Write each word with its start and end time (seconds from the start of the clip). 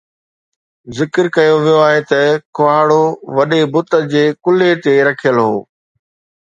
ذڪر 0.97 1.25
ڪيو 1.35 1.55
ويو 1.65 1.75
آهي 1.89 1.99
ته 2.11 2.21
ڪهاڙو 2.61 3.03
وڏي 3.37 3.61
بت 3.77 3.89
جي 4.15 4.25
ڪلهي 4.45 4.73
تي 4.83 4.93
رکيل 5.11 5.37
هو 5.47 5.55